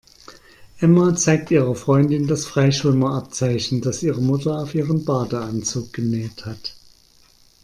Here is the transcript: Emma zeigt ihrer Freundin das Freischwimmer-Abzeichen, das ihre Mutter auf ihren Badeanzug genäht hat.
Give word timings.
Emma 0.79 1.15
zeigt 1.15 1.51
ihrer 1.51 1.75
Freundin 1.75 2.25
das 2.25 2.45
Freischwimmer-Abzeichen, 2.47 3.81
das 3.81 4.01
ihre 4.01 4.19
Mutter 4.19 4.57
auf 4.57 4.73
ihren 4.73 5.05
Badeanzug 5.05 5.93
genäht 5.93 6.43
hat. 6.47 6.73